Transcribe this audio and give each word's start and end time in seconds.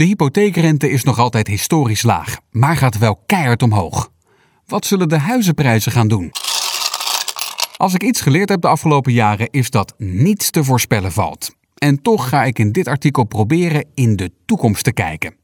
De 0.00 0.06
hypotheekrente 0.06 0.90
is 0.90 1.02
nog 1.02 1.18
altijd 1.18 1.46
historisch 1.46 2.02
laag, 2.02 2.38
maar 2.50 2.76
gaat 2.76 2.98
wel 2.98 3.22
keihard 3.26 3.62
omhoog. 3.62 4.10
Wat 4.66 4.86
zullen 4.86 5.08
de 5.08 5.18
huizenprijzen 5.18 5.92
gaan 5.92 6.08
doen? 6.08 6.30
Als 7.76 7.94
ik 7.94 8.02
iets 8.02 8.20
geleerd 8.20 8.48
heb 8.48 8.60
de 8.60 8.68
afgelopen 8.68 9.12
jaren, 9.12 9.48
is 9.50 9.70
dat 9.70 9.94
niets 9.98 10.50
te 10.50 10.64
voorspellen 10.64 11.12
valt. 11.12 11.54
En 11.74 12.02
toch 12.02 12.28
ga 12.28 12.44
ik 12.44 12.58
in 12.58 12.72
dit 12.72 12.88
artikel 12.88 13.24
proberen 13.24 13.84
in 13.94 14.16
de 14.16 14.32
toekomst 14.46 14.84
te 14.84 14.92
kijken. 14.92 15.34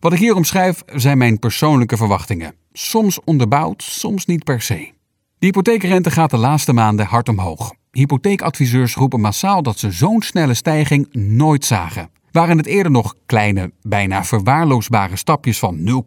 Wat 0.00 0.12
ik 0.12 0.18
hier 0.18 0.34
omschrijf 0.34 0.82
zijn 0.86 1.18
mijn 1.18 1.38
persoonlijke 1.38 1.96
verwachtingen. 1.96 2.54
Soms 2.72 3.20
onderbouwd, 3.24 3.82
soms 3.82 4.26
niet 4.26 4.44
per 4.44 4.60
se. 4.60 4.92
De 5.38 5.46
hypotheekrente 5.46 6.10
gaat 6.10 6.30
de 6.30 6.36
laatste 6.36 6.72
maanden 6.72 7.06
hard 7.06 7.28
omhoog. 7.28 7.74
Hypotheekadviseurs 7.90 8.94
roepen 8.94 9.20
massaal 9.20 9.62
dat 9.62 9.78
ze 9.78 9.90
zo'n 9.90 10.22
snelle 10.22 10.54
stijging 10.54 11.08
nooit 11.12 11.64
zagen. 11.64 12.10
Waren 12.36 12.56
het 12.56 12.66
eerder 12.66 12.92
nog 12.92 13.14
kleine, 13.26 13.72
bijna 13.82 14.24
verwaarloosbare 14.24 15.16
stapjes 15.16 15.58
van 15.58 16.04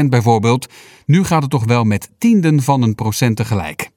0,03% 0.00 0.04
bijvoorbeeld, 0.08 0.72
nu 1.06 1.24
gaat 1.24 1.42
het 1.42 1.50
toch 1.50 1.64
wel 1.64 1.84
met 1.84 2.10
tienden 2.18 2.62
van 2.62 2.82
een 2.82 2.94
procent 2.94 3.36
tegelijk. 3.36 3.90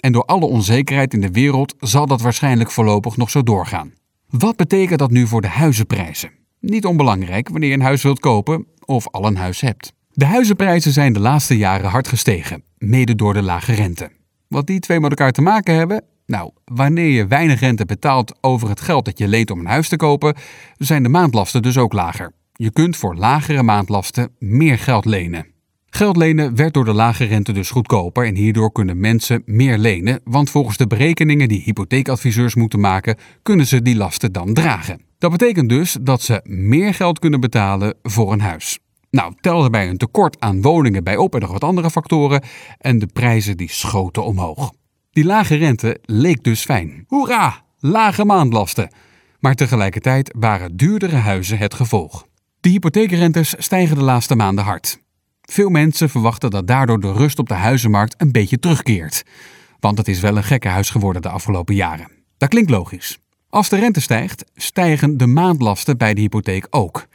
En 0.00 0.12
door 0.12 0.24
alle 0.24 0.46
onzekerheid 0.46 1.14
in 1.14 1.20
de 1.20 1.30
wereld 1.30 1.74
zal 1.78 2.06
dat 2.06 2.20
waarschijnlijk 2.20 2.70
voorlopig 2.70 3.16
nog 3.16 3.30
zo 3.30 3.42
doorgaan. 3.42 3.92
Wat 4.28 4.56
betekent 4.56 4.98
dat 4.98 5.10
nu 5.10 5.26
voor 5.26 5.40
de 5.40 5.48
huizenprijzen? 5.48 6.30
Niet 6.60 6.86
onbelangrijk 6.86 7.48
wanneer 7.48 7.68
je 7.68 7.74
een 7.74 7.80
huis 7.80 8.02
wilt 8.02 8.20
kopen 8.20 8.66
of 8.84 9.08
al 9.08 9.26
een 9.26 9.36
huis 9.36 9.60
hebt. 9.60 9.92
De 10.12 10.24
huizenprijzen 10.24 10.92
zijn 10.92 11.12
de 11.12 11.20
laatste 11.20 11.56
jaren 11.56 11.90
hard 11.90 12.08
gestegen, 12.08 12.62
mede 12.78 13.14
door 13.14 13.34
de 13.34 13.42
lage 13.42 13.72
rente. 13.72 14.10
Wat 14.48 14.66
die 14.66 14.80
twee 14.80 15.00
met 15.00 15.10
elkaar 15.10 15.32
te 15.32 15.42
maken 15.42 15.74
hebben? 15.74 16.04
Nou, 16.28 16.50
wanneer 16.64 17.08
je 17.08 17.26
weinig 17.26 17.60
rente 17.60 17.84
betaalt 17.84 18.38
over 18.40 18.68
het 18.68 18.80
geld 18.80 19.04
dat 19.04 19.18
je 19.18 19.28
leent 19.28 19.50
om 19.50 19.58
een 19.58 19.66
huis 19.66 19.88
te 19.88 19.96
kopen, 19.96 20.34
zijn 20.76 21.02
de 21.02 21.08
maandlasten 21.08 21.62
dus 21.62 21.78
ook 21.78 21.92
lager. 21.92 22.32
Je 22.52 22.70
kunt 22.70 22.96
voor 22.96 23.16
lagere 23.16 23.62
maandlasten 23.62 24.30
meer 24.38 24.78
geld 24.78 25.04
lenen. 25.04 25.46
Geld 25.86 26.16
lenen 26.16 26.56
werd 26.56 26.74
door 26.74 26.84
de 26.84 26.92
lage 26.92 27.24
rente 27.24 27.52
dus 27.52 27.70
goedkoper 27.70 28.26
en 28.26 28.34
hierdoor 28.34 28.72
kunnen 28.72 29.00
mensen 29.00 29.42
meer 29.46 29.78
lenen, 29.78 30.20
want 30.24 30.50
volgens 30.50 30.76
de 30.76 30.86
berekeningen 30.86 31.48
die 31.48 31.62
hypotheekadviseurs 31.62 32.54
moeten 32.54 32.80
maken, 32.80 33.16
kunnen 33.42 33.66
ze 33.66 33.82
die 33.82 33.96
lasten 33.96 34.32
dan 34.32 34.54
dragen. 34.54 35.00
Dat 35.18 35.30
betekent 35.30 35.68
dus 35.68 35.96
dat 36.00 36.22
ze 36.22 36.40
meer 36.44 36.94
geld 36.94 37.18
kunnen 37.18 37.40
betalen 37.40 37.94
voor 38.02 38.32
een 38.32 38.40
huis. 38.40 38.78
Nou, 39.10 39.32
tel 39.40 39.64
erbij 39.64 39.88
een 39.88 39.96
tekort 39.96 40.40
aan 40.40 40.62
woningen 40.62 41.04
bij 41.04 41.16
op 41.16 41.34
en 41.34 41.40
nog 41.40 41.52
wat 41.52 41.64
andere 41.64 41.90
factoren 41.90 42.42
en 42.78 42.98
de 42.98 43.06
prijzen 43.06 43.56
die 43.56 43.70
schoten 43.70 44.24
omhoog. 44.24 44.72
Die 45.18 45.26
lage 45.26 45.54
rente 45.54 45.98
leek 46.02 46.44
dus 46.44 46.64
fijn. 46.64 47.04
Hoera, 47.06 47.64
lage 47.78 48.24
maandlasten. 48.24 48.92
Maar 49.40 49.54
tegelijkertijd 49.54 50.34
waren 50.38 50.76
duurdere 50.76 51.16
huizen 51.16 51.58
het 51.58 51.74
gevolg. 51.74 52.26
De 52.60 52.68
hypotheekrentes 52.68 53.54
stijgen 53.58 53.96
de 53.96 54.02
laatste 54.02 54.34
maanden 54.36 54.64
hard. 54.64 55.00
Veel 55.42 55.68
mensen 55.68 56.10
verwachten 56.10 56.50
dat 56.50 56.66
daardoor 56.66 57.00
de 57.00 57.12
rust 57.12 57.38
op 57.38 57.48
de 57.48 57.54
huizenmarkt 57.54 58.14
een 58.18 58.32
beetje 58.32 58.58
terugkeert. 58.58 59.22
Want 59.80 59.98
het 59.98 60.08
is 60.08 60.20
wel 60.20 60.36
een 60.36 60.44
gekke 60.44 60.68
huis 60.68 60.90
geworden 60.90 61.22
de 61.22 61.28
afgelopen 61.28 61.74
jaren. 61.74 62.10
Dat 62.36 62.48
klinkt 62.48 62.70
logisch. 62.70 63.18
Als 63.48 63.68
de 63.68 63.76
rente 63.76 64.00
stijgt, 64.00 64.44
stijgen 64.54 65.16
de 65.16 65.26
maandlasten 65.26 65.96
bij 65.96 66.14
de 66.14 66.20
hypotheek 66.20 66.66
ook. 66.70 67.06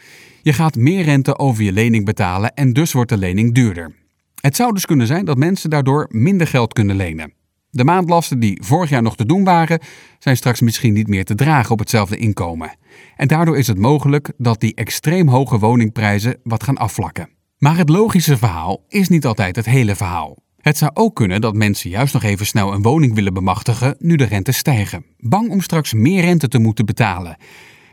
Je 0.41 0.53
gaat 0.53 0.75
meer 0.75 1.03
rente 1.03 1.37
over 1.37 1.63
je 1.63 1.71
lening 1.71 2.05
betalen 2.05 2.53
en 2.53 2.73
dus 2.73 2.91
wordt 2.91 3.09
de 3.09 3.17
lening 3.17 3.53
duurder. 3.53 3.95
Het 4.41 4.55
zou 4.55 4.73
dus 4.73 4.85
kunnen 4.85 5.07
zijn 5.07 5.25
dat 5.25 5.37
mensen 5.37 5.69
daardoor 5.69 6.07
minder 6.09 6.47
geld 6.47 6.73
kunnen 6.73 6.95
lenen. 6.95 7.41
De 7.75 7.83
maandlasten 7.83 8.39
die 8.39 8.61
vorig 8.63 8.89
jaar 8.89 9.01
nog 9.01 9.15
te 9.15 9.25
doen 9.25 9.43
waren, 9.43 9.79
zijn 10.19 10.37
straks 10.37 10.61
misschien 10.61 10.93
niet 10.93 11.07
meer 11.07 11.25
te 11.25 11.35
dragen 11.35 11.71
op 11.71 11.79
hetzelfde 11.79 12.17
inkomen. 12.17 12.77
En 13.15 13.27
daardoor 13.27 13.57
is 13.57 13.67
het 13.67 13.77
mogelijk 13.77 14.31
dat 14.37 14.59
die 14.59 14.75
extreem 14.75 15.27
hoge 15.27 15.59
woningprijzen 15.59 16.39
wat 16.43 16.63
gaan 16.63 16.77
afvlakken. 16.77 17.29
Maar 17.57 17.77
het 17.77 17.89
logische 17.89 18.37
verhaal 18.37 18.83
is 18.87 19.09
niet 19.09 19.25
altijd 19.25 19.55
het 19.55 19.65
hele 19.65 19.95
verhaal. 19.95 20.37
Het 20.57 20.77
zou 20.77 20.91
ook 20.93 21.15
kunnen 21.15 21.41
dat 21.41 21.55
mensen 21.55 21.89
juist 21.89 22.13
nog 22.13 22.23
even 22.23 22.45
snel 22.45 22.73
een 22.73 22.81
woning 22.81 23.15
willen 23.15 23.33
bemachtigen 23.33 23.95
nu 23.99 24.15
de 24.15 24.25
rente 24.25 24.51
stijgen, 24.51 25.05
bang 25.17 25.49
om 25.49 25.61
straks 25.61 25.93
meer 25.93 26.21
rente 26.21 26.47
te 26.47 26.59
moeten 26.59 26.85
betalen. 26.85 27.37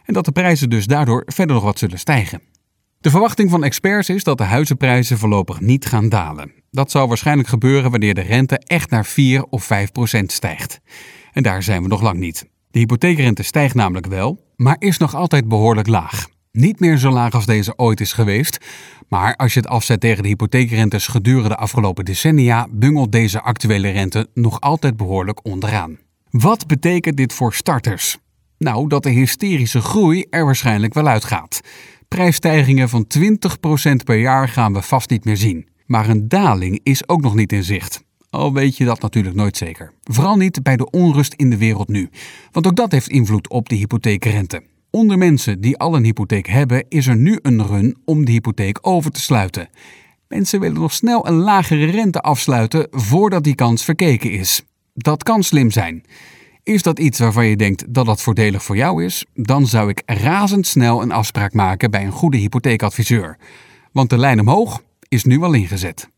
En 0.04 0.14
dat 0.14 0.24
de 0.24 0.32
prijzen 0.32 0.70
dus 0.70 0.86
daardoor 0.86 1.22
verder 1.26 1.54
nog 1.54 1.64
wat 1.64 1.78
zullen 1.78 1.98
stijgen. 1.98 2.42
De 2.98 3.10
verwachting 3.10 3.50
van 3.50 3.64
experts 3.64 4.08
is 4.08 4.24
dat 4.24 4.38
de 4.38 4.44
huizenprijzen 4.44 5.18
voorlopig 5.18 5.60
niet 5.60 5.86
gaan 5.86 6.08
dalen. 6.08 6.59
Dat 6.70 6.90
zal 6.90 7.08
waarschijnlijk 7.08 7.48
gebeuren 7.48 7.90
wanneer 7.90 8.14
de 8.14 8.20
rente 8.20 8.58
echt 8.58 8.90
naar 8.90 9.06
4 9.06 9.44
of 9.44 9.64
5 9.64 9.92
procent 9.92 10.32
stijgt. 10.32 10.80
En 11.32 11.42
daar 11.42 11.62
zijn 11.62 11.82
we 11.82 11.88
nog 11.88 12.02
lang 12.02 12.18
niet. 12.18 12.48
De 12.70 12.78
hypotheekrente 12.78 13.42
stijgt 13.42 13.74
namelijk 13.74 14.06
wel, 14.06 14.44
maar 14.56 14.76
is 14.78 14.98
nog 14.98 15.14
altijd 15.14 15.48
behoorlijk 15.48 15.86
laag. 15.86 16.28
Niet 16.52 16.80
meer 16.80 16.98
zo 16.98 17.10
laag 17.10 17.34
als 17.34 17.46
deze 17.46 17.78
ooit 17.78 18.00
is 18.00 18.12
geweest, 18.12 18.58
maar 19.08 19.36
als 19.36 19.54
je 19.54 19.60
het 19.60 19.68
afzet 19.68 20.00
tegen 20.00 20.22
de 20.22 20.28
hypotheekrentes 20.28 21.06
gedurende 21.06 21.48
de 21.48 21.56
afgelopen 21.56 22.04
decennia, 22.04 22.66
bungelt 22.70 23.12
deze 23.12 23.40
actuele 23.40 23.90
rente 23.90 24.28
nog 24.34 24.60
altijd 24.60 24.96
behoorlijk 24.96 25.44
onderaan. 25.44 25.98
Wat 26.30 26.66
betekent 26.66 27.16
dit 27.16 27.32
voor 27.32 27.54
starters? 27.54 28.18
Nou, 28.58 28.88
dat 28.88 29.02
de 29.02 29.10
hysterische 29.10 29.80
groei 29.80 30.26
er 30.30 30.44
waarschijnlijk 30.44 30.94
wel 30.94 31.06
uitgaat. 31.06 31.60
Prijsstijgingen 32.08 32.88
van 32.88 33.06
20% 33.18 34.04
per 34.04 34.18
jaar 34.18 34.48
gaan 34.48 34.72
we 34.72 34.82
vast 34.82 35.10
niet 35.10 35.24
meer 35.24 35.36
zien. 35.36 35.69
Maar 35.90 36.08
een 36.08 36.28
daling 36.28 36.80
is 36.82 37.08
ook 37.08 37.20
nog 37.20 37.34
niet 37.34 37.52
in 37.52 37.64
zicht. 37.64 38.04
Al 38.30 38.52
weet 38.52 38.76
je 38.76 38.84
dat 38.84 39.00
natuurlijk 39.00 39.36
nooit 39.36 39.56
zeker. 39.56 39.92
Vooral 40.02 40.36
niet 40.36 40.62
bij 40.62 40.76
de 40.76 40.90
onrust 40.90 41.34
in 41.34 41.50
de 41.50 41.56
wereld 41.56 41.88
nu. 41.88 42.08
Want 42.52 42.66
ook 42.66 42.76
dat 42.76 42.92
heeft 42.92 43.08
invloed 43.08 43.48
op 43.48 43.68
de 43.68 43.74
hypotheekrente. 43.74 44.62
Onder 44.90 45.18
mensen 45.18 45.60
die 45.60 45.78
al 45.78 45.96
een 45.96 46.04
hypotheek 46.04 46.46
hebben, 46.46 46.84
is 46.88 47.06
er 47.06 47.16
nu 47.16 47.38
een 47.42 47.66
run 47.66 47.96
om 48.04 48.24
de 48.24 48.32
hypotheek 48.32 48.78
over 48.80 49.10
te 49.10 49.20
sluiten. 49.20 49.68
Mensen 50.28 50.60
willen 50.60 50.80
nog 50.80 50.92
snel 50.92 51.26
een 51.26 51.34
lagere 51.34 51.84
rente 51.84 52.20
afsluiten 52.20 52.86
voordat 52.90 53.44
die 53.44 53.54
kans 53.54 53.84
verkeken 53.84 54.30
is. 54.30 54.62
Dat 54.94 55.22
kan 55.22 55.42
slim 55.42 55.70
zijn. 55.70 56.02
Is 56.62 56.82
dat 56.82 56.98
iets 56.98 57.18
waarvan 57.18 57.46
je 57.46 57.56
denkt 57.56 57.94
dat 57.94 58.06
dat 58.06 58.22
voordelig 58.22 58.62
voor 58.62 58.76
jou 58.76 59.04
is? 59.04 59.26
Dan 59.34 59.66
zou 59.66 59.88
ik 59.88 60.02
razendsnel 60.06 61.02
een 61.02 61.12
afspraak 61.12 61.52
maken 61.52 61.90
bij 61.90 62.04
een 62.04 62.12
goede 62.12 62.36
hypotheekadviseur. 62.36 63.38
Want 63.92 64.10
de 64.10 64.18
lijn 64.18 64.40
omhoog 64.40 64.82
is 65.10 65.24
nu 65.24 65.42
al 65.42 65.54
ingezet. 65.54 66.10